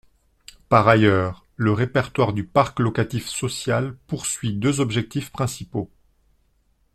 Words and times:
Par 0.67 0.87
ailleurs, 0.87 1.45
le 1.57 1.71
répertoire 1.73 2.33
du 2.33 2.43
parc 2.43 2.79
locatif 2.79 3.27
social 3.29 3.95
poursuit 4.07 4.51
deux 4.51 4.79
objectifs 4.79 5.29
principaux. 5.31 5.91